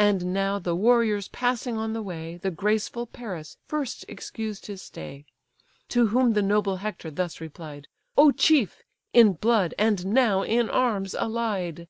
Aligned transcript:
And 0.00 0.32
now, 0.34 0.58
the 0.58 0.74
warriors 0.74 1.28
passing 1.28 1.76
on 1.78 1.92
the 1.92 2.02
way, 2.02 2.38
The 2.38 2.50
graceful 2.50 3.06
Paris 3.06 3.56
first 3.68 4.04
excused 4.08 4.66
his 4.66 4.82
stay. 4.82 5.26
To 5.90 6.08
whom 6.08 6.32
the 6.32 6.42
noble 6.42 6.78
Hector 6.78 7.08
thus 7.08 7.40
replied: 7.40 7.86
"O 8.18 8.32
chief! 8.32 8.82
in 9.12 9.34
blood, 9.34 9.72
and 9.78 10.06
now 10.06 10.42
in 10.42 10.68
arms, 10.68 11.14
allied! 11.14 11.86